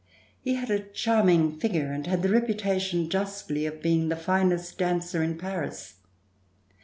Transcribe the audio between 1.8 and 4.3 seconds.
and had the reputation, justly, of being the